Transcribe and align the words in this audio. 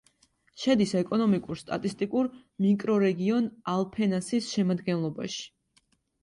შედის 0.61 0.93
ეკონომიკურ-სტატისტიკურ 1.01 2.29
მიკრორეგიონ 2.65 3.51
ალფენასის 3.75 4.49
შემადგენლობაში. 4.57 5.47